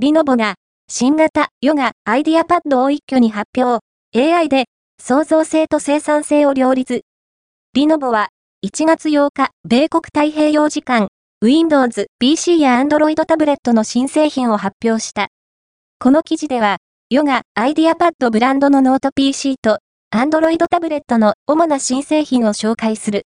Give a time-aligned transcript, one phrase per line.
[0.00, 0.54] Lenovo が、
[0.88, 3.80] 新型 Yoga IdeaPad を一挙に発表。
[4.16, 4.66] AI で、
[5.02, 7.00] 創造性と生産性を両立。
[7.74, 8.28] Lenovo は、
[8.64, 11.08] 1月8日、米国太平洋時間、
[11.42, 15.30] Windows、PC や Android タブレットの新製品を発表した。
[15.98, 16.76] この記事では、
[17.10, 19.80] Yoga IdeaPad ブランドのノート PC と、
[20.14, 23.16] Android タブレットの主な新製品を紹介する。